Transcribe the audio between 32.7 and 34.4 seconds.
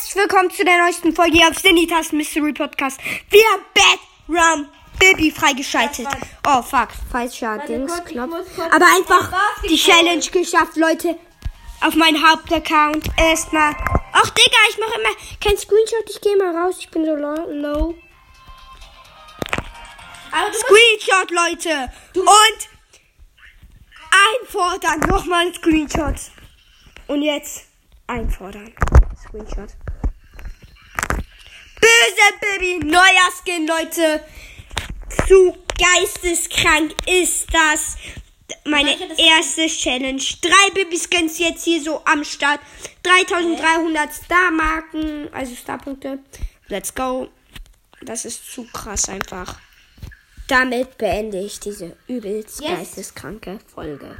Neuer Skin, Leute.